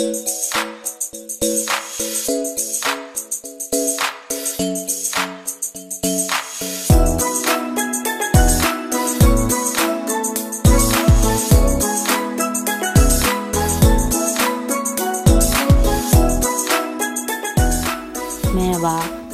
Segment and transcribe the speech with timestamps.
[0.00, 0.12] Merhaba,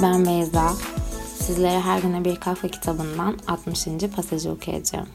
[0.02, 0.72] ben Beyza.
[1.38, 3.86] Sizlere her güne bir kahve kitabından 60.
[4.16, 5.08] pasajı okuyacağım.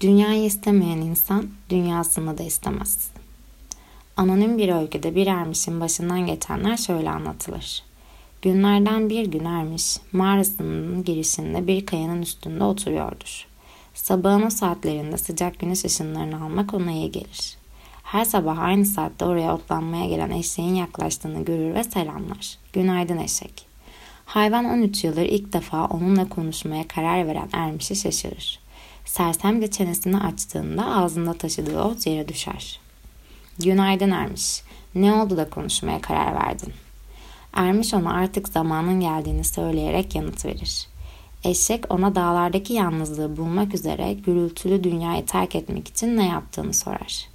[0.00, 3.12] Dünyayı istemeyen insan dünyasını da istemez.
[4.16, 7.82] Anonim bir öyküde bir ermişin başından geçenler şöyle anlatılır.
[8.42, 13.46] Günlerden bir gün ermiş mağarasının girişinde bir kayanın üstünde oturuyordur.
[13.94, 17.56] Sabahın o saatlerinde sıcak güneş ışınlarını almak ona iyi gelir.
[18.02, 22.58] Her sabah aynı saatte oraya otlanmaya gelen eşeğin yaklaştığını görür ve selamlar.
[22.72, 23.66] Günaydın eşek.
[24.24, 28.58] Hayvan 13 yıldır ilk defa onunla konuşmaya karar veren ermişi şaşırır.
[29.04, 32.81] Sersem de çenesini açtığında ağzında taşıdığı ot yere düşer.
[33.58, 34.62] Günaydın Ermiş.
[34.94, 36.72] Ne oldu da konuşmaya karar verdin?
[37.52, 40.86] Ermiş ona artık zamanın geldiğini söyleyerek yanıt verir.
[41.44, 47.28] Eşek ona dağlardaki yalnızlığı bulmak üzere gürültülü dünyayı terk etmek için ne yaptığını sorar.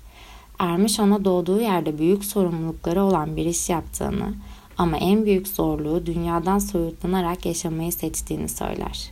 [0.59, 4.33] Ermiş ona doğduğu yerde büyük sorumlulukları olan bir iş yaptığını
[4.77, 9.11] ama en büyük zorluğu dünyadan soyutlanarak yaşamayı seçtiğini söyler.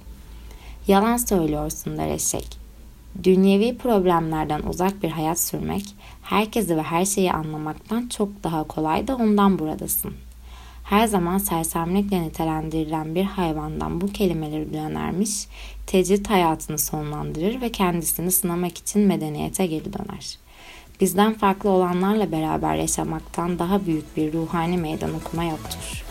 [0.88, 2.65] Yalan söylüyorsun der eşek.
[3.24, 9.16] Dünyevi problemlerden uzak bir hayat sürmek, herkesi ve her şeyi anlamaktan çok daha kolay da
[9.16, 10.14] ondan buradasın.
[10.84, 15.48] Her zaman sersemlikle nitelendirilen bir hayvandan bu kelimeleri duyan ermiş,
[15.88, 20.46] tecrit hayatını sonlandırır ve kendisini sınamak için medeniyete geri döner.''
[21.02, 26.05] bizden farklı olanlarla beraber yaşamaktan daha büyük bir ruhani meydan okuma yoktur.